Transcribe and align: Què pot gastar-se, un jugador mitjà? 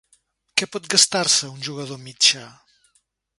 Què 0.61 0.67
pot 0.75 0.87
gastar-se, 0.93 1.51
un 1.57 1.61
jugador 1.67 2.01
mitjà? 2.07 2.43